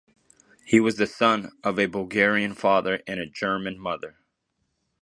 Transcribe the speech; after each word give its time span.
He 0.65 0.79
was 0.79 0.95
the 0.95 1.05
son 1.05 1.51
of 1.63 1.77
a 1.77 1.85
Bulgarian 1.85 2.55
father 2.55 3.03
and 3.05 3.31
German 3.31 3.77
mother. 3.77 4.17